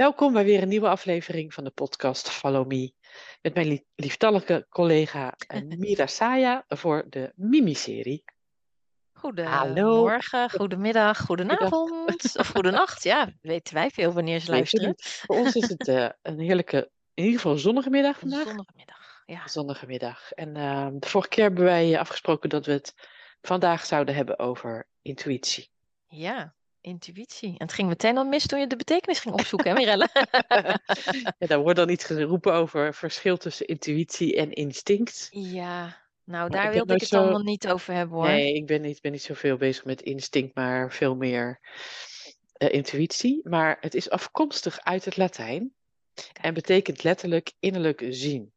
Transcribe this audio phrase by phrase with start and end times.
[0.00, 2.92] Welkom bij weer een nieuwe aflevering van de podcast Follow Me.
[3.42, 8.24] Met mijn lief- lieftallige collega eh, Mira Saya voor de Mimi-serie.
[9.12, 13.02] Goedemorgen, goedemiddag, goedenavond of goedenacht.
[13.02, 14.94] Ja, weten wij veel wanneer ze luisteren.
[14.96, 18.46] Voor ons is het eh, een heerlijke, in ieder geval zonnige middag vandaag.
[18.46, 19.22] Zonnige middag.
[19.26, 19.48] Ja.
[19.48, 20.32] Zonnige middag.
[20.32, 22.94] En eh, de vorige keer hebben wij afgesproken dat we het
[23.40, 25.70] vandaag zouden hebben over intuïtie.
[26.06, 27.48] ja, intuïtie.
[27.48, 30.08] En het ging meteen al mis toen je de betekenis ging opzoeken, hè Mirelle?
[31.38, 35.28] ja, daar wordt dan iets geroepen over verschil tussen intuïtie en instinct.
[35.30, 38.26] ja, nou daar ben wilde ik het zo- allemaal niet over hebben hoor.
[38.26, 41.60] Nee, ik ben niet, ben niet zoveel bezig met instinct, maar veel meer
[42.52, 43.40] eh, intuïtie.
[43.48, 45.74] Maar het is afkomstig uit het Latijn
[46.40, 48.52] en betekent letterlijk innerlijk zien.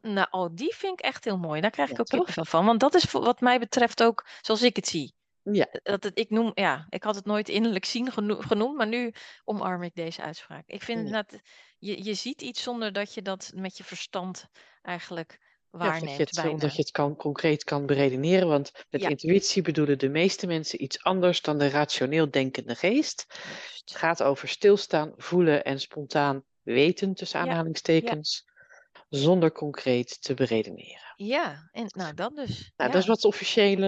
[0.00, 1.60] Nou, oh, die vind ik echt heel mooi.
[1.60, 2.18] Daar krijg ik Ja, ook toch?
[2.18, 2.66] kippenvel van.
[2.66, 5.14] Want dat is wat mij betreft ook zoals ik het zie.
[5.52, 8.86] Ja, Dat het, ik, noem, ja, ik had het nooit innerlijk zien geno- genoemd, maar
[8.86, 9.12] nu
[9.44, 10.62] omarm ik deze uitspraak.
[10.66, 11.04] Ik vind Ja.
[11.04, 11.40] inderdaad,
[11.78, 14.46] je, je ziet iets zonder dat je dat met je verstand
[14.82, 15.38] eigenlijk
[15.80, 16.16] ja dat waarneemt.
[16.16, 16.50] je het, bijna.
[16.50, 18.48] omdat je het kan, concreet kan beredeneren.
[18.48, 19.08] Want met Ja.
[19.08, 23.26] intuïtie bedoelen de meeste mensen iets anders dan de rationeel denkende geest.
[23.84, 28.44] Het gaat over stilstaan, voelen en spontaan weten, tussen aanhalingstekens,
[29.08, 31.12] zonder concreet te beredeneren.
[31.16, 32.48] Ja, en nou dat dus.
[32.48, 32.86] Nou, ja.
[32.86, 33.86] dat is wat het officiële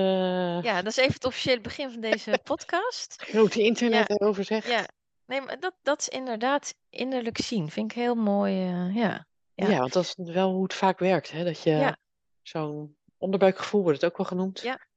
[0.63, 3.23] ja, dat is even het officiële begin van deze podcast.
[3.23, 4.67] grote internet erover zegt.
[4.69, 4.89] Ja,
[5.27, 7.71] nee, maar dat, dat is inderdaad innerlijk zien.
[7.71, 8.55] Vind ik heel mooi.
[8.63, 9.27] eh, ja.
[9.55, 9.69] Ja.
[9.69, 9.79] Ja.
[9.79, 11.31] want dat is wel hoe het vaak werkt.
[11.31, 11.45] Hè?
[11.45, 11.97] Dat je Ja.
[12.43, 14.61] zo'n onderbuikgevoel wordt het ook wel genoemd.
[14.61, 14.89] Ja.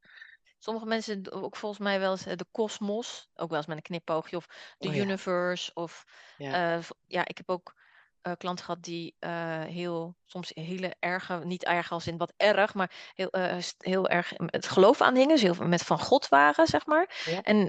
[0.59, 3.83] Sommige mensen ook volgens mij wel eens eh, de kosmos, ook wel eens met een
[3.83, 4.45] knipoogje, of
[4.77, 5.02] de Oh ja.
[5.02, 5.71] universe.
[5.73, 6.04] Of
[6.37, 6.76] Ja.
[6.77, 7.82] eh, ja, ik heb ook
[8.23, 12.73] eh, klanten gehad die eh, heel, soms hele erge, niet erg als in wat erg,
[12.73, 16.67] maar heel, eh, heel erg het geloof aanhingen, dus heel veel met van God waren,
[16.67, 17.23] zeg maar.
[17.26, 17.42] Ja.
[17.42, 17.66] En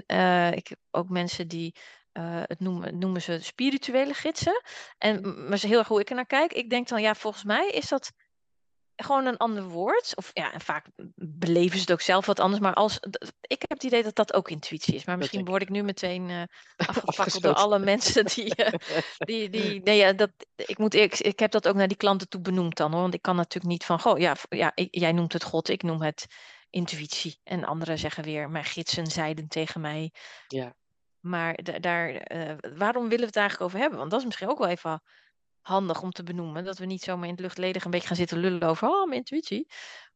[0.55, 1.75] ik heb ook mensen die
[2.47, 4.61] het noemen, noemen ze spirituele gidsen.
[4.97, 6.53] En maar ze heel erg hoe ik er naar kijk.
[6.53, 8.11] Ik denk dan, ja, volgens mij is dat
[8.95, 10.13] gewoon een ander woord.
[10.15, 10.85] Of ja, en vaak
[11.15, 12.61] beleven ze het ook zelf wat anders.
[12.61, 12.99] Maar als,
[13.41, 15.05] ik heb het idee dat dat ook intuïtie is.
[15.05, 16.41] Maar misschien word ik nu meteen eh
[16.89, 18.73] afgefakkeld door alle mensen die, eh,
[19.17, 22.29] die, die nee, ja, dat, ik, moet, ik, ik heb dat ook naar die klanten
[22.29, 23.01] toe benoemd dan hoor.
[23.01, 25.83] Want ik kan natuurlijk niet van, goh, ja, ja ik- jij noemt het God, ik
[25.83, 26.25] noem het
[26.69, 27.39] intuïtie.
[27.43, 30.11] En anderen zeggen weer, mijn gidsen zeiden tegen mij.
[30.47, 30.75] Ja.
[31.19, 33.99] Maar da- daar, eh, waarom willen we het eigenlijk over hebben?
[33.99, 35.01] Want dat is misschien ook wel even
[35.65, 36.63] handig om te benoemen.
[36.63, 39.17] Dat we niet zomaar in het luchtledig een beetje gaan zitten lullen over, oh, mijn
[39.17, 39.67] intuïtie.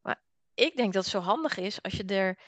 [0.02, 0.22] Maar
[0.54, 2.38] ik denk dat het zo handig is als je er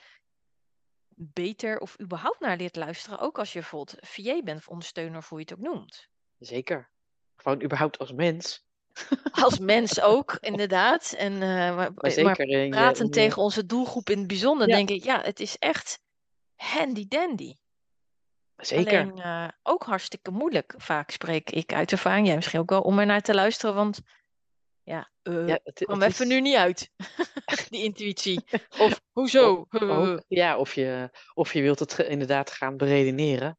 [1.14, 3.18] beter of überhaupt naar leert luisteren.
[3.18, 6.08] Ook als je bijvoorbeeld VA bent of ondersteuner of hoe je het ook noemt.
[6.38, 6.90] Zeker.
[7.36, 8.64] Gewoon überhaupt als mens.
[9.32, 11.12] Als mens ook, inderdaad.
[11.12, 14.74] En, eh, maar, zeker praten in tegen onze doelgroep in het bijzonder, Ja.
[14.76, 16.00] denk ik, ja, het is echt
[16.54, 17.54] handy dandy.
[18.66, 19.00] Zeker.
[19.00, 20.74] Alleen eh, ook hartstikke moeilijk.
[20.76, 23.74] Vaak spreek ik uit ervaring, jij misschien ook wel, om er naar te luisteren.
[23.74, 24.00] Want
[24.82, 26.90] ja, eh Ja, het, kwam het even is- nu niet uit.
[27.70, 28.44] Die intuïtie.
[28.78, 29.66] Of hoezo?
[29.70, 33.58] ook, ja, of je, of je wilt het inderdaad gaan beredeneren.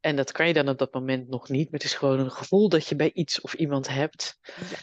[0.00, 1.64] En dat kan je dan op dat moment nog niet.
[1.70, 4.38] Maar het is gewoon een gevoel dat je bij iets of iemand hebt
[4.70, 4.76] Ja.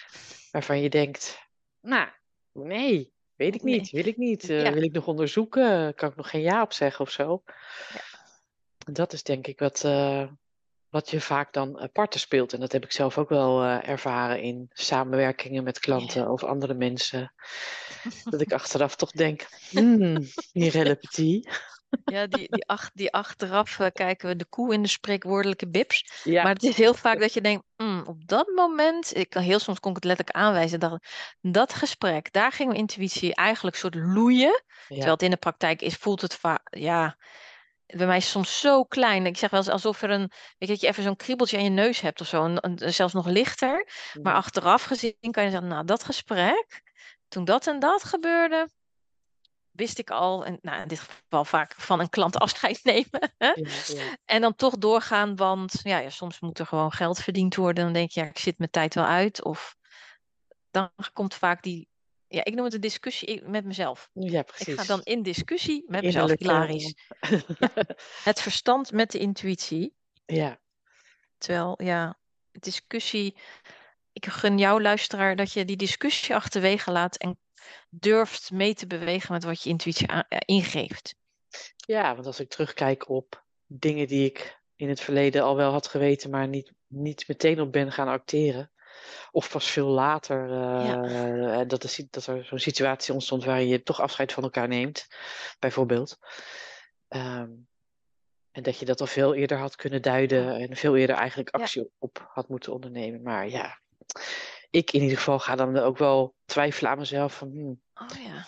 [0.52, 1.38] waarvan je denkt,
[1.82, 2.08] nou,
[2.54, 3.80] nee, weet ik Nee.
[3.80, 4.50] niet, wil ik niet.
[4.50, 4.74] Eh, Ja.
[4.74, 5.94] Wil ik nog onderzoeken?
[5.96, 7.44] Kan ik nog geen ja op zeggen of zo?
[7.94, 8.02] Ja.
[8.86, 10.28] Dat is denk ik wat, eh,
[10.90, 12.54] wat je vaak dan aparter speelt.
[12.54, 16.74] En dat heb ik zelf ook wel eh, ervaren in samenwerkingen met klanten of andere
[16.74, 17.34] mensen.
[18.24, 20.18] Dat ik achteraf toch denk, hmm,
[20.54, 21.68] Mirelle Petit.
[22.04, 26.22] Ja, die, die, ach, die achteraf eh, kijken we de koe in de spreekwoordelijke bips.
[26.24, 29.42] Ja, Maar het is heel vaak dat je denkt, "Hmm, op dat moment, ik kan
[29.42, 31.04] heel soms kon ik het letterlijk aanwijzen, dat,
[31.42, 34.64] dat gesprek, daar ging mijn intuïtie eigenlijk soort loeien.
[34.88, 37.18] Terwijl het in de praktijk is, voelt het vaak, ja,
[37.96, 39.26] bij mij is het soms zo klein.
[39.26, 41.64] Ik zeg wel eens alsof er een, weet je, dat je even zo'n kriebeltje aan
[41.64, 43.88] je neus hebt of zo, en, en zelfs nog lichter.
[44.14, 44.36] Maar mhm.
[44.36, 46.82] achteraf gezien kan je zeggen, nou, dat gesprek,
[47.28, 48.70] toen dat en dat gebeurde,
[49.72, 53.34] wist ik al, en nou, in dit geval vaak van een klant afscheid nemen.
[53.38, 53.48] Hè?
[53.48, 54.18] ja, ja.
[54.26, 57.84] En dan toch doorgaan, want ja, ja, soms moet er gewoon geld verdiend worden.
[57.84, 59.44] Dan denk je, ja, ik zit mijn tijd wel uit.
[59.44, 59.76] Of
[60.72, 61.88] dan komt vaak die,
[62.30, 64.10] ja, ik noem het een discussie met mezelf.
[64.14, 64.74] Ja, Ik precies.
[64.76, 66.94] ga dan in discussie met mezelf, hilarisch.
[68.24, 69.94] Het verstand met de intuïtie.
[70.26, 70.60] ja,
[71.38, 72.18] Terwijl, ja,
[72.52, 73.36] discussie,
[74.14, 77.40] ik gun jou, luisteraar, dat je die discussie achterwege laat en
[77.90, 80.08] durft mee te bewegen met wat je intuïtie
[80.46, 81.16] ingeeft.
[81.76, 85.88] Ja, want als ik terugkijk op dingen die ik in het verleden al wel had
[85.88, 88.72] geweten, maar niet, niet meteen op ben gaan acteren.
[89.32, 94.02] Of pas veel later uh, dat, er, dat er zo'n situatie ontstond waarin je toch
[94.02, 95.08] afscheid van elkaar neemt,
[95.60, 96.18] bijvoorbeeld.
[97.08, 97.50] Ehm,
[98.52, 101.92] en dat je dat al veel eerder had kunnen duiden en veel eerder eigenlijk actie
[101.98, 103.22] op had moeten ondernemen.
[103.22, 103.80] Maar ja,
[104.70, 108.46] ik in ieder geval ga dan ook wel twijfelen aan mezelf van, hmm, oh ja.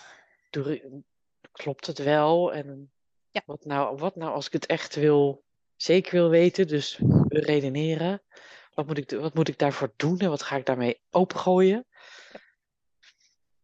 [1.52, 2.54] klopt het wel?
[2.54, 2.92] En
[3.30, 3.42] ja.
[3.46, 5.44] wat, nou, wat nou als ik het echt wil,
[5.76, 8.22] zeker wil weten, dus redeneren.
[8.74, 11.86] Wat moet, ik, wat moet ik daarvoor doen en wat ga ik daarmee opengooien?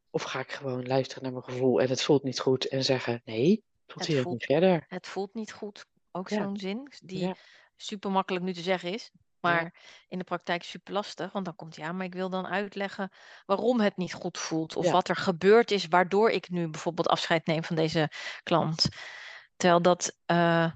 [0.10, 3.22] Of ga ik gewoon luisteren naar mijn gevoel en het voelt niet goed en zeggen
[3.26, 4.86] nee, tot hier niet verder.
[4.88, 7.34] Het voelt niet goed, ook zo'n zin die
[7.76, 9.12] super makkelijk nu te zeggen is.
[9.40, 9.74] Maar
[10.08, 13.12] in de praktijk super lastig, want dan komt ja, maar ik wil dan uitleggen
[13.46, 14.76] waarom het niet goed voelt.
[14.76, 18.10] Of wat er gebeurd is waardoor ik nu bijvoorbeeld afscheid neem van deze
[18.44, 18.88] klant.
[19.56, 20.72] Terwijl dat, uh,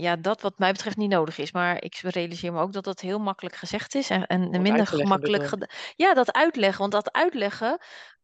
[0.00, 1.52] ja, dat wat mij betreft niet nodig is.
[1.52, 4.10] Maar ik realiseer me ook dat dat heel makkelijk gezegd is.
[4.10, 5.66] En, en minder gemakkelijk.
[5.96, 6.78] Ja, dat uitleggen.
[6.78, 7.78] Want dat uitleggen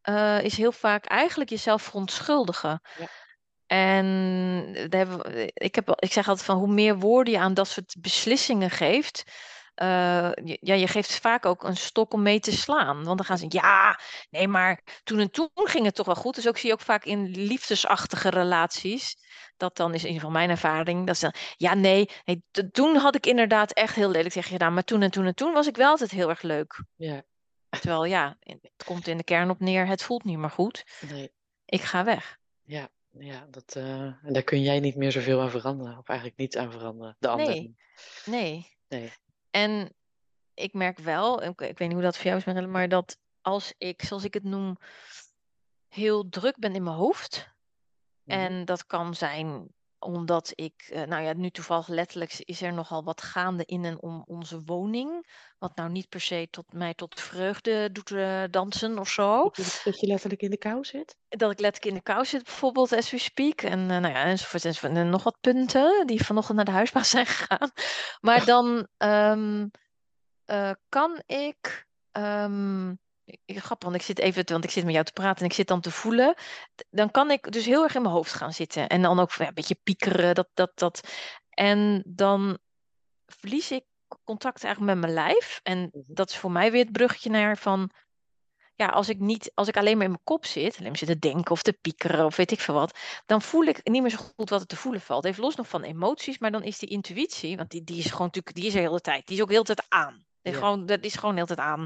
[0.09, 2.81] uh, is heel vaak eigenlijk jezelf verontschuldigen.
[2.97, 3.07] Ja.
[3.67, 7.67] En daar hebben ik, heb, ik zeg altijd van hoe meer woorden je aan dat
[7.67, 9.23] soort beslissingen geeft,
[9.81, 10.31] uh,
[10.61, 13.03] ja, je geeft vaak ook een stok om mee te slaan.
[13.03, 13.99] Want dan gaan ze, ja,
[14.29, 16.35] nee, maar toen en toen ging het toch wel goed.
[16.35, 19.17] Dus ook zie je ook vaak in liefdesachtige relaties.
[19.57, 21.07] Dat dan is in ieder geval mijn ervaring.
[21.07, 24.73] Dat ze ja, nee, nee, toen had ik inderdaad echt heel lelijk tegen je gedaan.
[24.73, 26.83] Maar toen en toen en toen was ik wel altijd heel erg leuk.
[26.95, 27.23] Ja.
[27.69, 30.85] Terwijl ja, het komt in de kern op neer, het voelt niet meer goed.
[31.09, 31.31] Nee.
[31.65, 32.37] Ik ga weg.
[32.63, 35.97] Ja, ja dat, uh, en daar kun jij niet meer zoveel aan veranderen.
[35.97, 37.15] Of eigenlijk niet aan veranderen.
[37.19, 37.47] De ander.
[37.47, 37.75] Nee.
[38.25, 38.67] Nee.
[38.87, 39.11] nee.
[39.49, 39.93] En
[40.53, 43.73] ik merk wel, ik, ik weet niet hoe dat voor jou is, maar dat als
[43.77, 44.77] ik, zoals ik het noem,
[45.87, 47.49] heel druk ben in mijn hoofd.
[48.23, 48.39] Mhm.
[48.39, 53.03] En dat kan zijn omdat ik, uh, nou ja, nu toevallig letterlijk is er nogal
[53.03, 55.27] wat gaande in en om onze woning.
[55.57, 59.43] Wat nou niet per se tot mij tot vreugde doet uh, dansen of zo.
[59.83, 61.17] Dat je letterlijk in de kou zit?
[61.27, 63.61] Dat ik letterlijk in de kou zit, bijvoorbeeld, as we speak.
[63.61, 64.95] En uh, nou ja, enzovoort, enzovoort.
[64.95, 67.71] En nog wat punten die vanochtend naar de huisbaas zijn gegaan.
[68.21, 69.71] Maar dan um,
[70.89, 71.87] kan ik.
[72.11, 72.99] Um,
[73.45, 75.67] grappig, want ik zit even, want ik zit met jou te praten en ik zit
[75.67, 76.33] dan te voelen.
[76.89, 78.87] Dan kan ik dus heel erg in mijn hoofd gaan zitten.
[78.87, 81.01] En dan ook ja, een beetje piekeren, dat, dat, dat.
[81.49, 82.57] En dan
[83.25, 83.83] verlies ik
[84.23, 85.59] contact eigenlijk met mijn lijf.
[85.63, 86.01] En mhm.
[86.07, 87.91] dat is voor mij weer het bruggetje naar van...
[88.75, 91.07] Ja, als ik, niet, als ik alleen maar in mijn kop zit, alleen maar zit
[91.07, 94.11] te denken of te piekeren of weet ik veel wat, dan voel ik niet meer
[94.11, 95.25] zo goed wat er te voelen valt.
[95.25, 98.25] Even los nog van emoties, maar dan is die intuïtie, want die, die is gewoon
[98.25, 99.27] natuurlijk, die is de hele tijd.
[99.27, 100.25] Die is ook de hele tijd aan.
[100.41, 100.53] Ja.
[100.53, 101.85] Gewoon, dat is gewoon de hele tijd aan.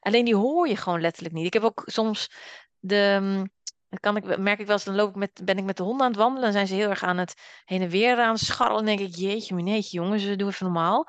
[0.00, 1.46] Alleen die hoor je gewoon letterlijk niet.
[1.46, 2.30] Ik heb ook soms
[2.78, 3.18] de.
[3.20, 3.50] Mm,
[3.88, 5.82] dan kan ik, merk ik wel eens, dan loop ik met, ben ik met de
[5.82, 6.42] honden aan het wandelen.
[6.42, 7.34] Dan zijn ze heel erg aan het
[7.64, 8.88] heen en weer aan het scharrelen.
[8.88, 11.08] En denk ik, jeetje, mineetje, jongens, doe even normaal.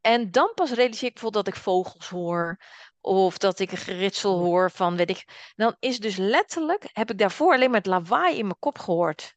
[0.00, 2.60] En dan pas realiseer ik bijvoorbeeld dat ik vogels hoor.
[3.00, 5.52] Of dat ik een geritsel hoor van, weet ik.
[5.56, 9.34] Dan is dus letterlijk, heb ik daarvoor alleen maar het lawaai in mijn kop gehoord.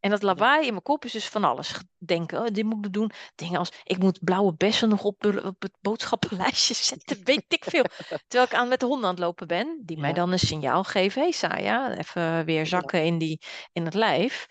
[0.00, 1.74] En dat lawaai in mijn kop is dus van alles.
[1.98, 3.10] Denken, oh, dit moet ik doen.
[3.34, 7.24] Dingen als, ik moet blauwe bessen nog op, op het boodschappenlijstje zetten.
[7.24, 7.84] Weet ik veel.
[8.06, 9.82] Terwijl ik aan, met de hond aan het lopen ben.
[9.84, 11.22] Die mij dan een signaal geven.
[11.22, 13.40] Hé hey, Saya, even weer zakken in, die,
[13.72, 14.46] in het lijf.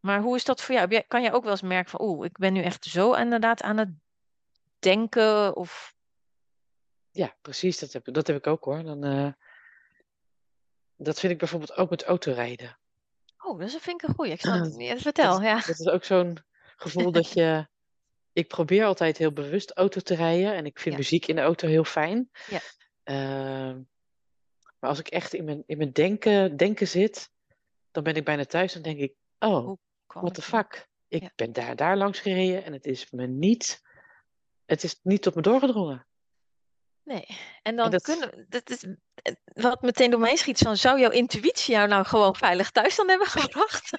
[0.00, 1.02] Maar hoe is dat voor jou?
[1.08, 3.76] Kan je ook wel eens merken van, oeh, ik ben nu echt zo inderdaad aan
[3.76, 3.90] het
[4.78, 5.94] denken of...
[7.10, 7.78] Ja, precies.
[7.78, 8.82] Dat heb, dat heb ik ook hoor.
[8.82, 9.32] Dan, uh,
[10.96, 12.78] dat vind ik bijvoorbeeld ook met autorijden.
[13.44, 14.32] Oh, dat vind ik een goeie.
[14.32, 15.42] Ik zal het niet vertel.
[15.42, 15.54] Ja.
[15.54, 16.38] Dat is ook zo'n
[16.76, 17.66] gevoel dat je...
[18.32, 20.54] Ik probeer altijd heel bewust auto te rijden.
[20.54, 22.30] En ik vind muziek in de auto heel fijn.
[22.46, 22.60] Ja.
[23.04, 23.76] Uh,
[24.78, 27.30] maar als ik echt in mijn, in mijn denken, denken zit...
[27.90, 29.14] Dan ben ik bijna thuis en denk ik...
[29.38, 30.88] Oh, what the fuck?
[31.08, 31.30] Ik ja.
[31.36, 33.82] ben daar, daar langs gereden en het is me niet
[34.66, 36.06] het is niet tot me doorgedrongen.
[37.02, 37.26] Nee,
[37.62, 38.02] en dan dat...
[38.02, 38.86] kunnen dat is
[39.54, 43.08] wat meteen door mij schiet van zou jouw intuïtie jou nou gewoon veilig thuis dan
[43.08, 43.90] hebben gebracht?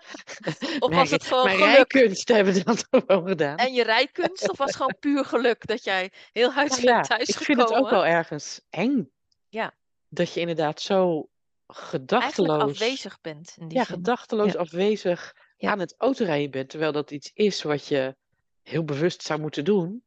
[0.84, 1.92] of was het gewoon mijn geluk?
[1.92, 3.56] rijkunst hebben dat gewoon gedaan.
[3.56, 7.02] En je rijkunst of was het gewoon puur geluk dat jij heel huiselijk nou ja,
[7.02, 7.62] thuis ik gekomen?
[7.62, 9.10] Ik vind het ook wel ergens eng.
[9.48, 9.74] Ja.
[10.08, 11.28] Dat je inderdaad zo
[11.66, 13.54] gedachteloos afwezig bent.
[13.58, 13.94] In die ja, zin.
[13.94, 18.16] gedachteloos afwezig aan het autorijden bent, terwijl dat iets is wat je
[18.62, 20.02] heel bewust zou moeten doen.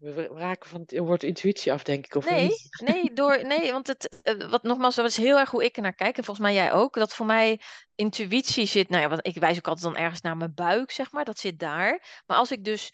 [0.00, 2.14] We raken van het woord intuïtie af, denk ik.
[2.14, 2.68] Of nee, niet?
[2.92, 5.82] nee, door, nee, want het, eh, wat nogmaals, dat is heel erg hoe ik er
[5.82, 6.16] naar kijk.
[6.16, 6.94] En volgens mij jij ook.
[6.94, 7.60] Dat voor mij
[7.94, 11.12] intuïtie zit, nou ja, wat, ik wijs ook altijd dan ergens naar mijn buik, zeg
[11.12, 11.24] maar.
[11.24, 12.22] Dat zit daar.
[12.26, 12.92] Maar als ik dus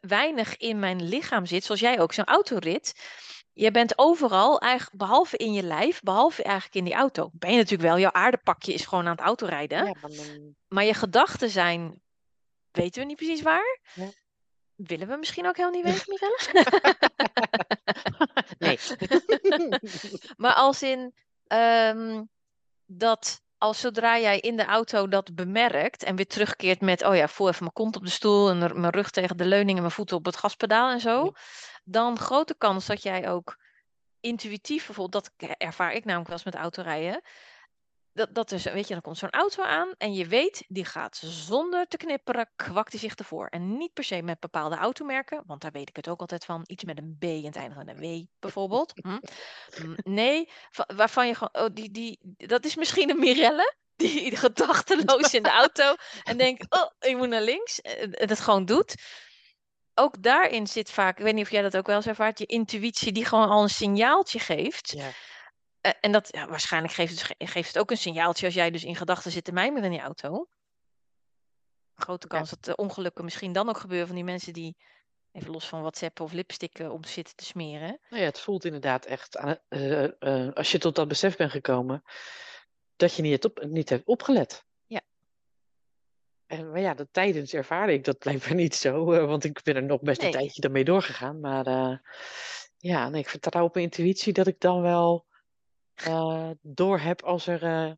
[0.00, 2.94] weinig in mijn lichaam zit, zoals jij ook, zo'n autorit.
[3.52, 7.30] Je bent overal, eigenlijk, behalve in je lijf, behalve eigenlijk in die auto.
[7.32, 9.86] Ben je natuurlijk wel, jouw aardepakje is gewoon aan het autorijden.
[9.86, 10.54] Ja, dan...
[10.68, 12.00] Maar je gedachten zijn,
[12.70, 13.78] weten we niet precies waar.
[13.94, 14.10] Ja.
[14.78, 16.96] Willen we misschien ook helemaal niet weten, Michelle?
[18.58, 18.78] nee.
[20.42, 21.14] maar als in
[21.46, 22.22] ehm,
[22.86, 27.28] dat als zodra jij in de auto dat bemerkt en weer terugkeert met, oh ja,
[27.28, 29.94] voel even mijn kont op de stoel en mijn rug tegen de leuning en mijn
[29.94, 31.32] voeten op het gaspedaal en zo,
[31.84, 33.58] dan grote kans dat jij ook
[34.20, 37.22] intuïtief, bijvoorbeeld, dat ervaar ik namelijk wel eens met autorijden,
[38.18, 41.16] dat, dat is, weet je, dan komt zo'n auto aan en je weet, die gaat
[41.24, 43.46] zonder te knipperen, kwakt hij zich ervoor.
[43.46, 46.62] En niet per se met bepaalde automerken, want daar weet ik het ook altijd van.
[46.66, 48.92] Iets met een B en het eindigt met een W, bijvoorbeeld.
[48.94, 49.18] Hm?
[50.02, 50.50] Nee,
[50.96, 55.50] waarvan je gewoon, oh, die, die, dat is misschien een Mirelle, die gedachteloos in de
[55.50, 58.94] auto en denkt, oh, ik moet naar links, en het gewoon doet.
[59.94, 62.46] Ook daarin zit vaak, ik weet niet of jij dat ook wel eens ervaart, je
[62.46, 64.92] intuïtie die gewoon al een signaaltje geeft.
[64.96, 65.12] Ja eh,
[66.00, 68.96] en dat, ja, waarschijnlijk geeft het, geeft het ook een signaaltje als jij dus in
[68.96, 70.48] gedachten zit te mijmeren in die auto.
[71.94, 74.76] Grote kans dat de ongelukken misschien dan ook gebeuren van die mensen die,
[75.32, 77.98] even los van WhatsApp of lipstick op zitten te smeren.
[78.08, 82.02] Nou ja, het voelt inderdaad echt, aan, uh, als je tot dat besef bent gekomen,
[82.96, 84.64] dat je niet, op, niet hebt opgelet.
[84.86, 85.00] Ja.
[86.46, 89.82] En, maar ja, dat tijdens ervaarde ik dat blijkbaar niet zo, want ik ben er
[89.82, 91.40] nog best een tijdje daarmee doorgegaan.
[91.40, 92.00] Maar
[92.76, 95.26] ja, nee, ik vertrouw op mijn intuïtie dat ik dan wel
[96.06, 97.92] uh, door heb als er uh,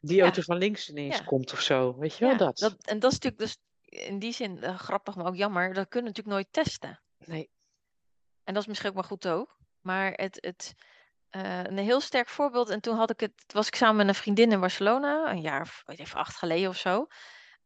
[0.00, 1.98] die auto van links ineens komt of zo.
[1.98, 2.58] Weet je wel dat?
[2.58, 2.84] dat?
[2.84, 5.74] En dat is natuurlijk dus in die zin uh, grappig, maar ook jammer.
[5.74, 7.00] Dat kunnen we natuurlijk nooit testen.
[7.24, 7.50] Nee.
[8.44, 9.56] En dat is misschien ook maar goed ook.
[9.80, 10.74] Maar het, het,
[11.30, 12.68] een heel sterk voorbeeld.
[12.68, 15.60] En toen had ik het, was ik samen met een vriendin in Barcelona, een jaar
[15.60, 17.06] of weet even, acht geleden of zo.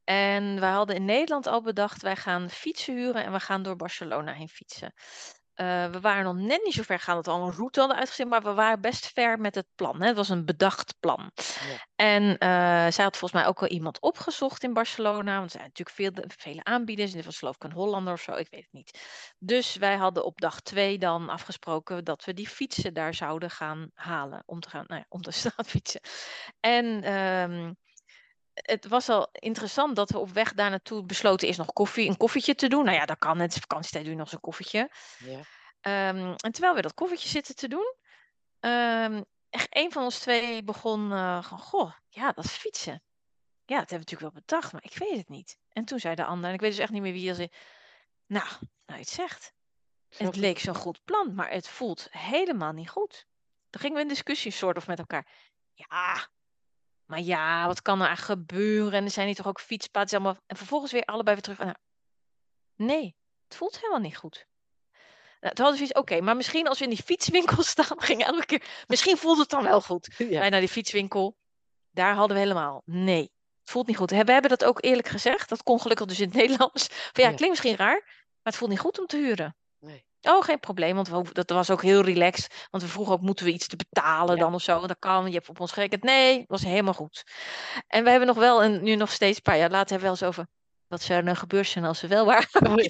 [0.05, 3.77] En wij hadden in Nederland al bedacht, wij gaan fietsen huren en we gaan door
[3.77, 4.93] Barcelona heen fietsen.
[5.63, 7.99] Uh, we waren nog net niet zo ver gaan dat we al een route hadden
[7.99, 10.01] uitgezet, maar we waren best ver met het plan.
[10.01, 10.07] Hè?
[10.07, 11.31] Het was een bedacht plan.
[11.35, 11.87] Ja.
[11.95, 15.73] En uh, zij had volgens mij ook al iemand opgezocht in Barcelona, want er zijn
[15.77, 17.13] natuurlijk veel, vele aanbieders.
[17.13, 18.99] Dit was geloof ik een Hollander of zo, ik weet het niet.
[19.39, 23.91] Dus wij hadden op dag twee dan afgesproken dat we die fietsen daar zouden gaan
[23.95, 24.43] halen.
[24.47, 26.01] Om te gaan, nou ja, om de straat fietsen.
[26.61, 27.13] En...
[27.13, 27.77] Um,
[28.55, 32.17] het was al interessant dat we op weg daar naartoe besloten is nog koffie, een
[32.17, 32.85] koffietje te doen.
[32.85, 33.39] Nou ja, dat kan.
[33.39, 34.91] Het is vakantietijd, doe je nog zo'n koffietje.
[35.19, 35.39] Ja.
[36.09, 37.95] Um, en terwijl we dat koffietje zitten te doen,
[38.61, 43.03] um, echt een van ons twee begon uh, goh, ja, dat is fietsen.
[43.65, 45.59] Ja, dat hebben we natuurlijk wel bedacht, maar ik weet het niet.
[45.73, 47.49] En toen zei de ander, en ik weet dus echt niet meer wie er zei,
[48.27, 49.53] nou, nou je het zegt.
[50.09, 53.27] Het leek zo'n goed plan, maar het voelt helemaal niet goed.
[53.71, 55.27] Toen gingen we in discussie soort of met elkaar.
[55.75, 56.29] Ja,
[57.07, 58.93] maar ja, wat kan er gebeuren?
[58.93, 60.19] En er zijn hier toch ook fietspaden.
[60.19, 60.43] Allemaal...
[60.47, 61.59] En vervolgens weer allebei weer terug.
[61.59, 61.75] Nou,
[62.77, 64.47] nee, het voelt helemaal niet goed.
[65.41, 68.25] Nou, toen hadden we zoiets, oké, maar misschien als we in die fietswinkel staan, ging
[68.25, 70.15] elke keer, misschien voelt het dan wel goed.
[70.19, 70.39] Ja.
[70.39, 71.37] Wij naar die fietswinkel,
[71.91, 74.11] daar hadden we helemaal, nee, het voelt niet goed.
[74.11, 76.87] We hebben dat ook eerlijk gezegd, dat kon gelukkig dus in het Nederlands.
[76.91, 79.57] Van ja, klinkt misschien raar, maar het voelt niet goed om te huren.
[80.23, 82.67] Oh, geen probleem, want we, dat was ook heel relaxed.
[82.71, 84.87] Want we vroegen ook, moeten we iets te betalen dan of zo?
[84.87, 86.03] Dat kan, je hebt op ons gerekend.
[86.03, 87.25] Nee, dat was helemaal goed.
[87.87, 90.19] En we hebben nog wel, en nu nog steeds een paar jaar later, hebben we
[90.19, 90.47] wel eens over...
[90.87, 92.49] Wat zou er nou gebeurd zijn als ze wel waren?
[92.67, 92.75] Oh,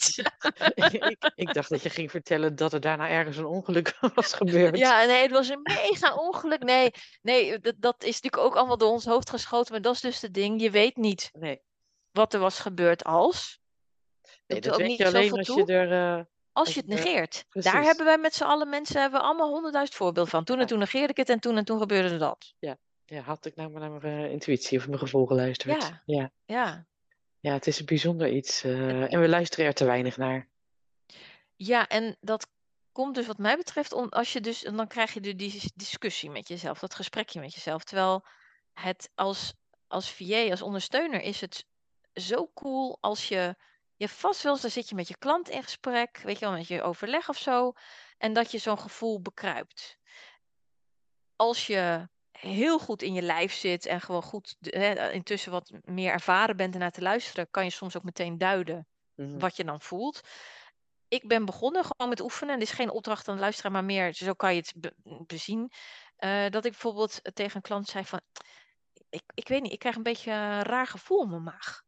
[0.98, 4.78] ik, ik, dacht dat je ging vertellen dat er daarna ergens een ongeluk was gebeurd.
[4.78, 6.62] Ja, nee, het was een mega ongeluk.
[6.62, 9.72] Nee, nee dat, dat is natuurlijk ook allemaal door ons hoofd geschoten.
[9.72, 10.60] Maar dat is dus het ding.
[10.60, 11.60] Je weet niet nee.
[12.10, 13.60] wat er was gebeurd als.
[14.46, 16.18] Nee, dat, dat weet je alleen als je er...
[16.18, 17.44] Uh als je het negeert.
[17.50, 20.44] Daar hebben wij met z'n allen mensen hebben we allemaal honderdduizend voorbeelden van.
[20.44, 22.54] Toen en toen negeerde ik het en toen en toen gebeurde dat.
[22.58, 25.82] Ja, ja had ik nou maar naar mijn uh, intuïtie of mijn gevoel geluisterd.
[25.82, 26.02] Ja.
[26.04, 26.30] ja.
[26.44, 26.86] Ja.
[27.40, 28.64] Ja, het is een bijzonder iets.
[28.64, 30.48] Uh, en we luisteren er te weinig naar.
[31.56, 32.48] Ja, en dat
[32.92, 36.30] komt dus wat mij betreft om als je dus, en dan krijg je die discussie
[36.30, 37.84] met jezelf, dat gesprekje met jezelf.
[37.84, 38.24] Terwijl
[38.72, 39.54] het als,
[39.86, 41.66] als VA, als ondersteuner, is het
[42.14, 43.56] zo cool als je
[44.02, 46.54] je vast wel eens, dan zit je met je klant in gesprek, weet je wel,
[46.54, 47.72] met je overleg of zo,
[48.18, 49.98] en dat je zo'n gevoel bekruipt.
[51.36, 56.12] Als je heel goed in je lijf zit en gewoon goed hè, intussen wat meer
[56.12, 59.38] ervaren bent en naar te luisteren, kan je soms ook meteen duiden mhm.
[59.38, 60.20] wat je dan voelt.
[61.08, 62.58] Ik ben begonnen gewoon met oefenen.
[62.58, 64.92] Dit is geen opdracht aan de luisteraar, maar meer zo kan je het
[65.26, 65.72] bezien.
[66.18, 68.20] Uh, dat ik bijvoorbeeld tegen een klant zei van,
[69.08, 71.84] ik, ik weet niet, ik krijg een beetje een raar gevoel in mijn maag.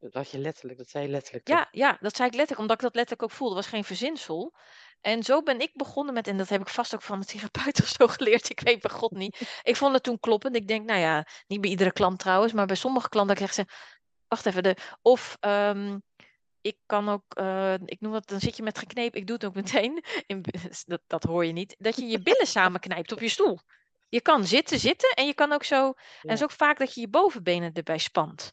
[0.00, 1.48] Dat je letterlijk, dat zei je letterlijk.
[1.48, 3.54] Ja, ja, dat zei ik letterlijk, omdat ik dat letterlijk ook voelde.
[3.54, 4.54] Dat was geen verzinsel.
[5.00, 7.80] En zo ben ik begonnen met, en dat heb ik vast ook van mijn therapeut
[7.82, 9.60] of zo geleerd, ik weet bij god niet.
[9.62, 10.56] Ik vond het toen kloppend.
[10.56, 13.64] Ik denk, nou ja, niet bij iedere klant trouwens, maar bij sommige klanten krijg ze,
[14.28, 16.02] wacht even, de, of um,
[16.60, 19.44] ik kan ook, uh, ik noem dat, dan zit je met geknepen, ik doe het
[19.44, 20.44] ook meteen, in,
[20.86, 23.58] dat, dat hoor je niet, dat je je billen samenknijpt op je stoel.
[24.08, 25.94] Je kan zitten, zitten en je kan ook zo, ja.
[25.94, 28.52] en het is ook vaak dat je je bovenbenen erbij spant.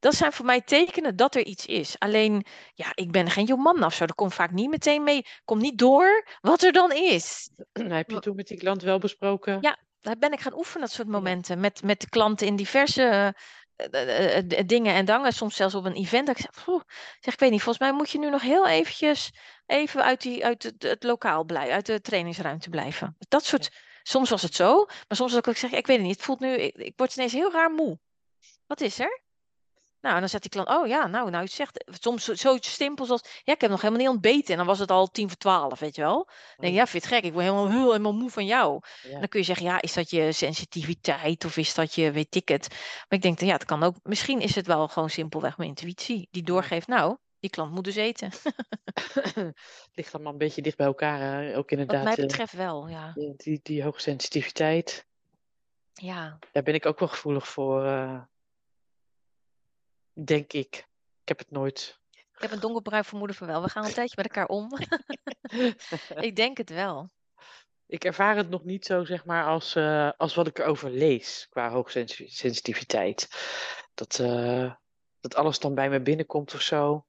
[0.00, 1.98] Dat zijn voor mij tekenen dat er iets is.
[1.98, 4.06] Alleen, ja, ik ben geen jong man of zo.
[4.06, 5.26] Dat komt vaak niet meteen mee.
[5.44, 7.50] Komt niet door wat er dan is.
[7.72, 9.58] Heb je toen met die klant wel besproken?
[9.60, 11.60] Ja, daar ben ik gaan oefenen, dat soort momenten.
[11.60, 13.34] Met, met de klanten in diverse
[13.92, 15.32] uh, uh, dingen en dangen.
[15.32, 16.26] Soms zelfs op een event.
[16.26, 16.84] Dat ik zeg,
[17.20, 19.32] zeg, ik weet niet, volgens mij moet je nu nog heel eventjes
[19.66, 23.16] even uit, die, uit het, het lokaal blijven, uit de trainingsruimte blijven.
[23.28, 23.78] Dat soort, ja.
[24.02, 26.40] soms was het zo, maar soms was ik zeg, ik weet het niet, het voelt
[26.40, 27.98] nu, ik, ik word ineens heel raar moe.
[28.66, 29.22] Wat is er?
[30.04, 33.10] Nou, en dan zegt die klant, oh ja, nou, nou, het zegt soms zoiets simpels
[33.10, 34.50] als, ja, ik heb nog helemaal niet ontbeten.
[34.50, 36.24] En dan was het al tien voor twaalf, weet je wel.
[36.24, 38.46] Dan denk je, ja, vind je het gek, ik word helemaal, heel, helemaal moe van
[38.46, 38.80] jou.
[39.02, 39.18] Ja.
[39.18, 42.48] Dan kun je zeggen, ja, is dat je sensitiviteit of is dat je, weet ik
[42.48, 42.68] het.
[42.70, 46.28] Maar ik denk, ja, het kan ook, misschien is het wel gewoon simpelweg mijn intuïtie.
[46.30, 48.30] Die doorgeeft, nou, die klant moet dus eten.
[49.94, 51.56] Ligt allemaal een beetje dicht bij elkaar, hè?
[51.56, 52.04] ook inderdaad.
[52.04, 53.12] Wat mij betreft wel, ja.
[53.14, 55.06] Die, die, die hoogsensitiviteit.
[55.92, 56.38] Ja.
[56.52, 57.84] Daar ben ik ook wel gevoelig voor.
[57.84, 58.20] Uh...
[60.14, 60.86] Denk ik.
[61.20, 61.98] Ik heb het nooit.
[62.10, 63.62] Ik heb een donkerbruin vermoeden van wel.
[63.62, 64.68] We gaan een tijdje met elkaar om.
[66.28, 67.10] ik denk het wel.
[67.86, 71.46] Ik ervaar het nog niet zo, zeg maar, als, uh, als wat ik erover lees
[71.50, 73.28] qua hoogsensitiviteit.
[73.94, 74.74] Dat, uh,
[75.20, 77.06] dat alles dan bij me binnenkomt of zo.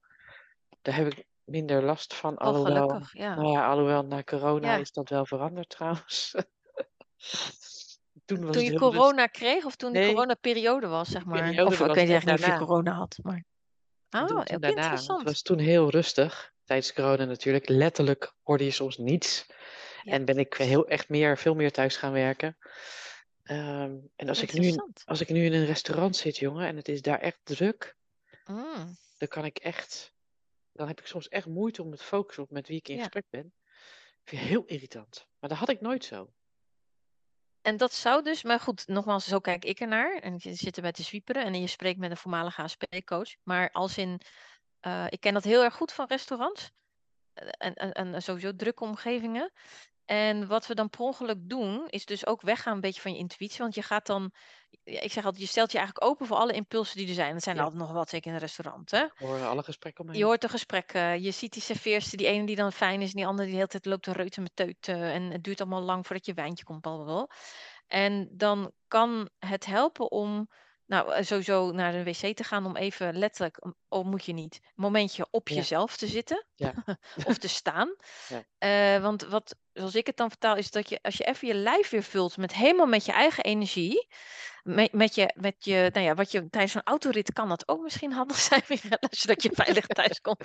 [0.82, 2.32] Daar heb ik minder last van.
[2.32, 3.34] Oh, alhoewel, gelukkig, ja.
[3.34, 4.80] Nou ja, alhoewel na corona Ja.
[4.80, 6.34] is dat wel veranderd trouwens.
[8.26, 10.12] toen was Toen het je corona kreeg of toen de Nee.
[10.12, 11.42] coronaperiode was, zeg maar.
[11.42, 13.18] periode Of ik was weet net eigenlijk niet of je corona had.
[13.22, 13.44] Maar...
[14.10, 14.66] Ah, toen, daarna.
[14.66, 15.22] Het interessant.
[15.22, 16.52] was toen heel rustig.
[16.64, 17.68] Tijdens corona natuurlijk.
[17.68, 19.46] Letterlijk hoorde je soms niets.
[20.02, 20.12] Ja.
[20.12, 22.56] En ben ik heel, echt meer, veel meer thuis gaan werken.
[23.42, 25.02] Ehm, en als ik, nu, in- Interessant.
[25.04, 27.96] als ik nu in een restaurant zit, jongen, en het is daar echt druk,
[28.46, 28.96] Mm.
[29.18, 30.12] dan kan ik echt.
[30.72, 33.00] Dan heb ik soms echt moeite om te focussen op met wie ik in Ja.
[33.02, 33.52] gesprek ben.
[34.22, 35.26] Ik vind het heel irritant.
[35.38, 36.30] Maar dat had ik nooit zo.
[37.66, 40.18] En dat zou dus, maar goed, nogmaals, zo kijk ik ernaar.
[40.18, 43.36] En je zit erbij te zwieperen en je spreekt met een voormalige ASP-coach.
[43.42, 44.20] Maar als in,
[44.80, 46.70] eh, ik ken dat heel erg goed van restaurants.
[47.34, 49.52] eh, En, en, en sowieso drukke omgevingen.
[50.06, 53.18] En wat we dan per ongeluk doen, is dus ook weggaan een beetje van je
[53.18, 53.58] intuïtie.
[53.58, 54.32] Want je gaat dan,
[54.84, 57.32] ik zeg altijd, je stelt je eigenlijk open voor alle impulsen die er zijn.
[57.32, 57.66] Dat zijn er Ja.
[57.68, 58.90] altijd nog wat, zeker in een restaurant.
[58.90, 59.04] Hè?
[59.14, 60.18] Hoor alle gesprekken omheen.
[60.18, 63.16] Je hoort de gesprekken, je ziet die serveerster, die ene die dan fijn is en
[63.16, 65.02] die andere die de hele tijd loopt te reuten met teuten.
[65.02, 67.28] En het duurt allemaal lang voordat je wijntje komt, blablabla.
[67.86, 70.48] En dan kan het helpen om,
[70.86, 74.54] nou eh, sowieso naar de wc te gaan om even letterlijk, oh moet je niet,
[74.62, 75.54] een momentje op Ja.
[75.54, 76.74] jezelf te zitten Ja.
[77.24, 77.94] of te staan.
[78.28, 78.44] Ja.
[78.58, 81.54] Eh, want wat, zoals ik het dan vertaal, is dat je als je even je
[81.54, 84.06] lijf weer vult met helemaal met je eigen energie,
[84.66, 87.82] met, met je, met je, nou ja, wat je tijdens een autorit kan dat ook
[87.82, 90.44] misschien handig zijn, Michelle, zodat je veilig thuis komt.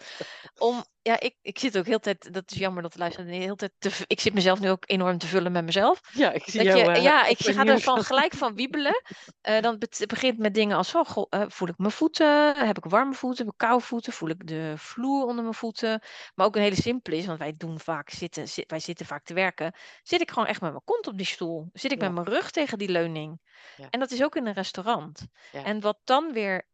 [0.58, 3.36] Om, ja, ik, ik zit ook heel tijd, dat is jammer dat de luisteraar de
[3.36, 6.02] hele tijd, te, ik zit mezelf nu ook enorm te vullen met mezelf.
[6.14, 6.92] Ja, ik zie Dat jou.
[6.92, 9.02] je, eh, ja, ik ga er van gelijk van wiebelen.
[9.42, 12.56] Eh, dan het begint met dingen als, oh, goh, eh, voel ik mijn voeten?
[12.68, 13.46] Heb ik warme voeten?
[13.46, 14.14] Heb ik koude voeten?
[14.14, 16.02] Voel ik de vloer onder mijn voeten?
[16.36, 19.24] Maar ook een hele simpele is, want wij doen vaak zitten, zi- wij zitten vaak
[19.24, 19.74] te werken.
[20.04, 21.70] Zit ik gewoon echt met mijn kont op die stoel?
[21.74, 22.10] Zit ik Ja.
[22.10, 23.40] met mijn rug tegen die leuning?
[23.78, 23.88] Ja.
[23.90, 25.28] En dat is ook in een restaurant.
[25.52, 25.64] Ja.
[25.64, 26.68] En wat dan weer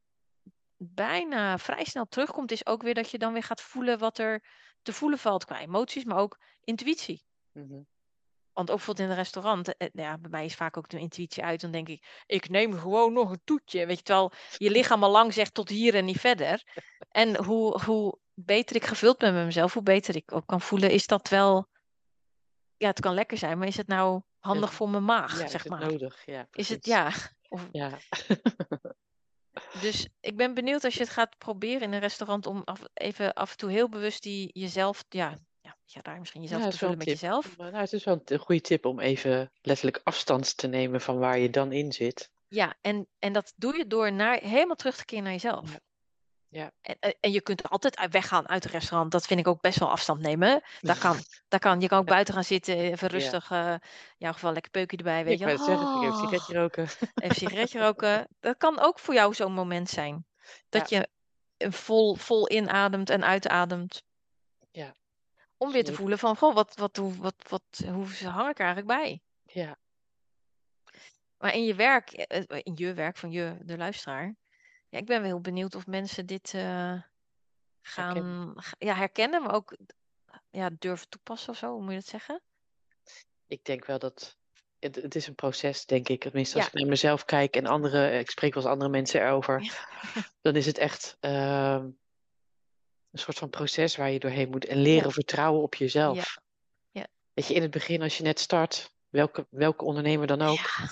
[0.77, 4.43] bijna vrij snel terugkomt, is ook weer dat je dan weer gaat voelen wat er
[4.81, 7.23] te voelen valt qua emoties, maar ook intuïtie.
[7.51, 7.81] Mhm.
[8.53, 11.43] Want ook bijvoorbeeld in een restaurant, eh, ja, bij mij is vaak ook de intuïtie
[11.43, 11.61] uit.
[11.61, 13.85] Dan denk ik, ik neem gewoon nog een toetje.
[13.85, 16.63] Weet je, terwijl je lichaam al lang zegt tot hier en niet verder.
[17.11, 20.91] En hoe, hoe beter ik gevuld ben met mezelf, hoe beter ik ook kan voelen,
[20.91, 21.67] is dat wel...
[22.77, 25.51] Ja, het kan lekker zijn, maar is het nou handig voor mijn maag, Ja, is
[25.51, 25.79] zeg het maar?
[25.81, 26.25] nodig?
[26.25, 27.11] Ja, Is het, ja.
[27.49, 27.97] Of, Ja.
[29.81, 33.33] dus ik ben benieuwd als je het gaat proberen in een restaurant om af, even
[33.33, 36.73] af en toe heel bewust die jezelf, ja, ja, ja daar misschien jezelf Ja, te
[36.73, 37.57] het is vullen met jezelf.
[37.57, 41.17] Maar Nou, het is wel een goede tip om even letterlijk afstand te nemen van
[41.17, 42.31] waar je dan in zit.
[42.47, 45.71] Ja, en, en dat doe je door naar, helemaal terug te keren naar jezelf.
[45.71, 45.79] Ja.
[46.49, 46.71] Ja.
[46.81, 49.11] En, en- en je kunt altijd weggaan uit het restaurant.
[49.11, 50.61] Dat vind ik ook best wel afstand nemen.
[50.81, 51.17] Dat kan.
[51.47, 51.81] Dat kan.
[51.81, 53.13] Je kan ook buiten gaan zitten, even Ja.
[53.17, 53.51] rustig.
[53.51, 55.19] eh in jouw geval lekker peukje erbij.
[55.19, 55.45] Ik Weet je.
[55.45, 56.83] wou het zeggen, even een Oh, sigaretje roken.
[56.99, 58.27] even een sigaretje roken.
[58.39, 60.25] Dat kan ook voor jou zo'n moment zijn.
[60.69, 61.07] Dat je
[61.57, 64.03] eh, vol, vol inademt en uitademt.
[64.71, 64.95] Ja,
[65.57, 68.65] Om weer te voelen van, goh, wat, wat, hoe, wat, wat, hoe hang ik er
[68.65, 69.21] eigenlijk bij?
[69.43, 69.77] Ja,
[71.37, 74.35] Maar in je werk, eh, eh, in je werk van je, de luisteraar.
[74.89, 77.03] Ja, ik ben wel heel benieuwd of mensen dit eh, herkennen.
[77.81, 79.77] gaan ga- ja, herkennen, maar ook
[80.49, 81.71] ja, durven toepassen of zo.
[81.71, 82.41] Hoe moet je dat zeggen?
[83.47, 84.37] Ik denk wel dat
[84.79, 86.21] het, het is een proces, denk ik.
[86.21, 86.71] Tenminste, als Ja.
[86.71, 89.59] ik naar mezelf kijk en andere, ik spreek wel eens andere mensen erover,
[90.41, 91.83] dan is het echt, ehm,
[93.11, 95.13] een soort van proces waar je doorheen moet en leren Ja.
[95.13, 96.15] vertrouwen op jezelf.
[96.17, 96.41] Ja.
[97.01, 97.07] Ja.
[97.33, 100.89] Weet je, in het begin als je net start, welke, welke ondernemer dan ook, Ja.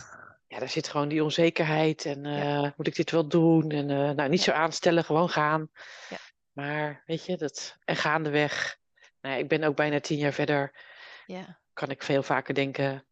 [0.55, 2.63] Ja, daar zit gewoon die onzekerheid en Ja.
[2.63, 3.69] eh, moet ik dit wel doen?
[3.71, 5.69] En eh, nou, niet zo aanstellen, gewoon gaan.
[6.09, 6.17] Ja.
[6.51, 8.77] Maar weet je, dat, en gaandeweg,
[9.21, 10.85] nou ik ben ook bijna tien jaar verder,
[11.25, 11.59] Ja.
[11.73, 13.05] kan ik veel vaker denken,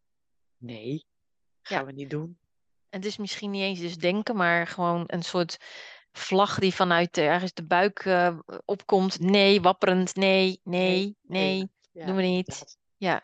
[0.56, 1.06] nee,
[1.62, 1.84] gaan Ja.
[1.86, 2.38] we niet doen.
[2.88, 5.56] En het is misschien niet eens dus denken, maar gewoon een soort
[6.12, 9.20] vlag die vanuit de, ergens de buik eh, opkomt.
[9.20, 10.14] Nee, wapperend.
[10.14, 11.68] Nee, nee, nee.
[11.92, 12.76] Ja, doen we niet.
[12.96, 13.22] Ja.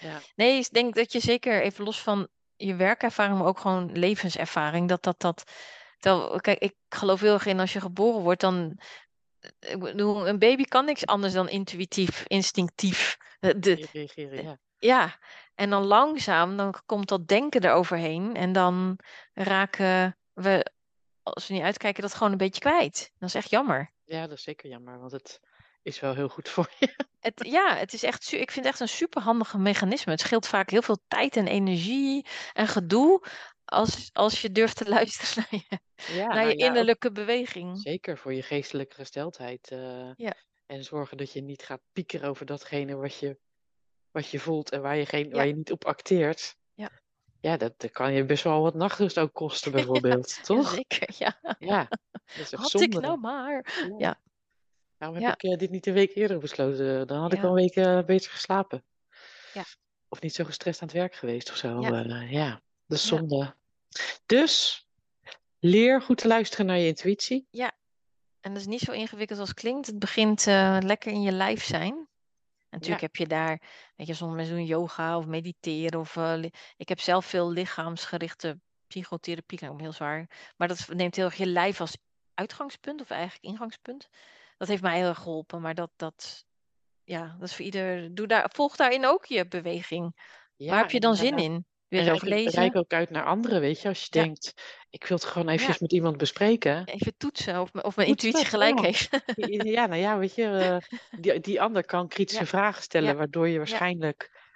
[0.00, 0.20] Ja.
[0.36, 2.28] Nee, ik denk dat je zeker even los van
[2.66, 5.52] je werkervaring, maar ook gewoon levenservaring, dat dat dat.
[6.40, 8.78] Kijk, ik geloof heel erg in als je geboren wordt, dan.
[9.60, 13.16] Ik bedoel, een baby kan niks anders dan intuïtief, instinctief.
[13.40, 14.58] De- Reageren, ja.
[14.78, 15.18] ja,
[15.54, 18.34] en dan langzaam, dan komt dat denken eroverheen.
[18.36, 18.98] En dan
[19.32, 20.70] raken we,
[21.22, 23.12] als we niet uitkijken, dat gewoon een beetje kwijt.
[23.18, 23.92] Dat is echt jammer.
[24.04, 25.40] Ja, dat is zeker jammer, want het
[25.82, 26.96] is wel heel goed voor je.
[27.20, 30.12] Het, ja, het is echt, ik vind het echt een superhandige mechanisme.
[30.12, 33.26] Het scheelt vaak heel veel tijd en energie en gedoe
[33.64, 35.78] als, als je durft te luisteren naar je,
[36.14, 37.80] Ja, naar nou je ja, ook innerlijke beweging.
[37.80, 39.68] zeker voor je geestelijke gesteldheid.
[39.70, 40.34] eh, Ja.
[40.66, 43.38] En zorgen dat je niet gaat piekeren over datgene wat je,
[44.10, 46.56] wat je voelt en waar je, geen, waar je niet op acteert.
[46.74, 46.90] Ja.
[47.40, 50.44] Ja, dat, dat kan je best wel wat nachtrust ook kosten, bijvoorbeeld.
[50.44, 50.70] toch?
[50.70, 51.56] Zeker, ja.
[51.58, 52.86] Ja, dat is echt Had zonde.
[52.96, 53.86] ik nou maar.
[53.98, 54.20] Ja.
[55.00, 55.06] Ja.
[55.06, 55.48] Waarom heb Ja.
[55.48, 57.06] ik eh, dit niet een week eerder besloten?
[57.06, 57.42] Dan had ik Ja.
[57.42, 58.84] wel een week eh, beter geslapen.
[59.54, 59.64] Ja.
[60.08, 61.80] Of niet zo gestrest aan het werk geweest of zo.
[61.80, 62.04] Ja.
[62.04, 62.50] eh, ja,
[62.86, 63.16] dat is Ja.
[63.16, 63.54] zonde.
[64.26, 64.86] Dus
[65.58, 67.48] leer goed te luisteren naar je intuïtie.
[68.40, 69.86] En dat is niet zo ingewikkeld als het klinkt.
[69.86, 71.92] Het begint eh, lekker in je lijf zijn.
[71.92, 72.06] En
[72.78, 73.60] natuurlijk heb je daar,
[73.96, 76.00] weet je, sommige mensen doen yoga of mediteren.
[76.00, 80.52] Of, eh, li- ik heb zelf veel lichaamsgerichte psychotherapie, klinkt ook heel zwaar.
[80.56, 81.96] Maar dat neemt heel erg je lijf als
[82.34, 84.08] uitgangspunt of eigenlijk ingangspunt.
[84.60, 85.60] Dat heeft mij heel erg geholpen.
[85.60, 86.44] Maar dat, dat,
[87.04, 88.14] ja, dat is voor ieder.
[88.14, 90.16] Doe daar, volg daarin ook je beweging.
[90.56, 91.64] Ja, Waar heb je dan zin in?
[91.88, 92.60] Wil En je erover reik, lezen?
[92.60, 93.88] reik ook uit naar anderen, weet je.
[93.88, 94.22] Als je Ja.
[94.24, 94.54] denkt,
[94.90, 95.82] ik wil het gewoon eventjes Ja.
[95.82, 96.86] met iemand bespreken.
[96.86, 98.82] Even toetsen of, of mijn intuïtie gelijk ja.
[98.84, 99.08] heeft.
[99.74, 102.48] Ja, nou ja, weet je, eh, die, die ander kan kritische Ja.
[102.48, 103.14] vragen stellen, Ja.
[103.14, 104.48] waardoor je waarschijnlijk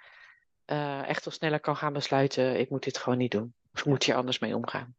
[0.65, 3.55] eh, echt wel sneller kan gaan besluiten, ik moet dit gewoon niet doen.
[3.73, 4.95] Of moet hier anders mee omgaan.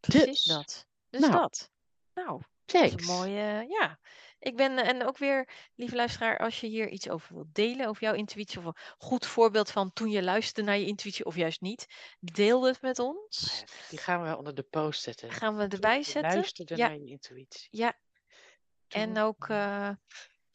[0.00, 0.86] Precies Dus, dat.
[1.10, 1.70] Dus nou, dat.
[2.14, 3.66] Nou, dat is een mooie.
[3.68, 3.98] Ja.
[4.38, 7.86] Ik ben, eh, en ook weer, lieve luisteraar, als je hier iets over wilt delen,
[7.88, 11.36] over jouw intuïtie, of een goed voorbeeld van toen je luisterde naar je intuïtie, of
[11.36, 11.86] juist niet,
[12.20, 13.64] deel het met ons.
[13.88, 15.30] Die gaan we onder de post zetten.
[15.30, 16.32] Gaan we erbij zetten.
[16.34, 16.88] luisterde Ja.
[16.88, 17.68] naar je intuïtie.
[17.70, 17.98] Ja,
[18.88, 19.90] en Toen- ook, eh,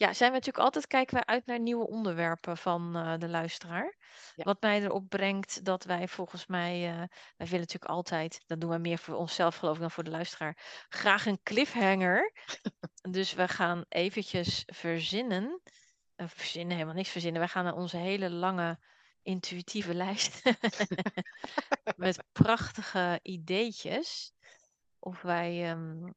[0.01, 3.95] ja, zijn we natuurlijk altijd, kijken wij uit naar nieuwe onderwerpen van eh, de luisteraar.
[4.35, 4.43] Ja.
[4.43, 6.95] Wat mij erop brengt dat wij volgens mij, eh,
[7.37, 10.09] wij willen natuurlijk altijd, dat doen wij meer voor onszelf geloof ik dan voor de
[10.09, 12.31] luisteraar, graag een cliffhanger.
[13.11, 15.61] dus we gaan eventjes verzinnen,
[16.15, 17.39] eh, verzinnen, helemaal niks verzinnen.
[17.39, 18.79] Wij gaan naar onze hele lange
[19.21, 20.41] intuïtieve lijst
[21.95, 24.33] met prachtige ideetjes.
[24.99, 26.09] Of wij ehm,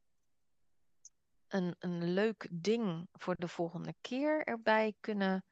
[1.55, 5.45] een, een leuk ding voor de volgende keer erbij kunnen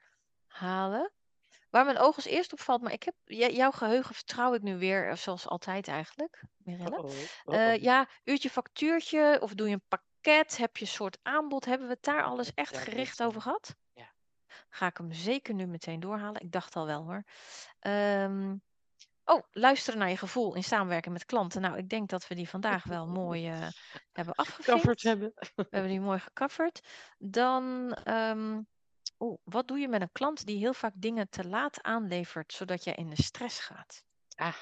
[0.46, 1.12] halen.
[1.70, 5.08] Waar mijn oog als eerst opvalt, maar ik heb jouw geheugen vertrouw ik nu weer,
[5.08, 6.96] eh, zoals altijd eigenlijk, Mirelle.
[6.96, 7.10] Uh-oh,
[7.44, 7.82] Eh, uh-oh.
[7.82, 11.92] ja, uurtje factuurtje, of doe je een pakket, heb je een soort aanbod, hebben we
[11.92, 13.76] het daar alles echt Ja, gericht over eh, gehad?
[13.92, 14.14] ja.
[14.68, 16.40] Ga ik hem zeker nu meteen doorhalen.
[16.40, 17.24] Ik dacht al wel hoor.
[17.78, 18.56] Ehm,
[19.24, 21.60] oh, luisteren naar je gevoel in samenwerking met klanten.
[21.60, 23.68] Nou, ik denk dat we die vandaag wel mooi eh,
[24.12, 25.02] hebben afgevinkt.
[25.02, 25.32] hebben.
[25.54, 26.80] We hebben die mooi gecoverd.
[27.18, 28.60] Dan, ehm,
[29.18, 32.84] oeh, wat doe je met een klant die heel vaak dingen te laat aanlevert, zodat
[32.84, 34.04] jij in de stress gaat?
[34.34, 34.56] Ah,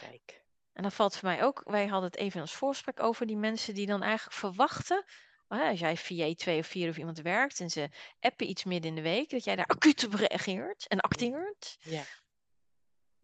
[0.00, 0.42] kijk.
[0.72, 3.36] En dan valt voor mij ook, wij hadden het even in ons voorgesprek over die
[3.36, 5.04] mensen die dan eigenlijk verwachten,
[5.48, 7.88] hè, als jij via 2 of 4 of iemand werkt en ze
[8.20, 11.76] appen iets midden in de week, dat jij daar acuut op reageert en acteert.
[11.80, 12.02] Ja,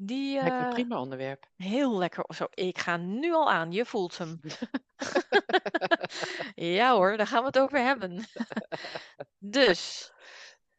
[0.02, 1.46] Die lijkt me een eh, prima onderwerp.
[1.56, 2.24] heel lekker.
[2.34, 4.40] Zo, ik ga nu al aan, je voelt hem.
[6.78, 8.24] ja hoor, daar gaan we het over hebben.
[9.38, 10.10] dus,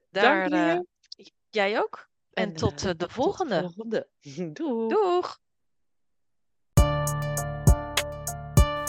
[0.10, 0.80] daar, Dank eh,
[1.10, 1.32] je.
[1.50, 2.10] jij ook.
[2.34, 3.60] En, En tot eh, eh, de tot de volgende.
[3.62, 4.08] volgende.
[4.54, 4.88] Doei.
[4.88, 5.40] Doeg!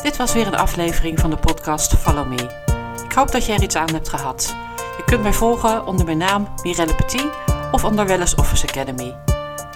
[0.03, 2.71] Dit was weer een aflevering van de podcast Follow Me.
[3.05, 4.47] Ik hoop dat je er iets aan hebt gehad.
[4.97, 7.27] Je kunt mij volgen onder mijn naam Mirelle Petit
[7.73, 9.32] of onder Wellness Office Academy.